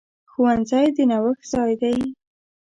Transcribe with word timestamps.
ښوونځی 0.31 0.87
د 0.95 0.97
نوښت 1.09 1.43
ځای 1.51 1.73
دی. 1.81 1.97